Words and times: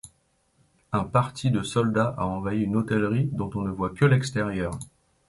Un 0.99 1.03
parti 1.17 1.51
de 1.51 1.61
soldats 1.61 2.15
a 2.17 2.25
envahi 2.25 2.63
une 2.63 2.75
hôtellerie 2.75 3.29
dont 3.33 3.51
on 3.53 3.61
ne 3.61 3.69
voit 3.69 3.91
que 3.91 4.03
l'extérieur. 4.05 4.71